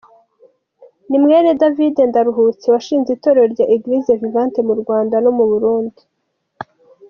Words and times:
Ni 1.09 1.17
mwene 1.23 1.49
David 1.61 1.95
Ndaruhutse 2.09 2.65
washinze 2.73 3.09
Itorero 3.13 3.47
rya 3.53 3.65
Eglise 3.75 4.13
Vivante 4.21 4.59
mu 4.67 4.73
Rwanda 4.81 5.15
no 5.23 5.31
mu 5.37 5.45
Burundi. 5.51 6.01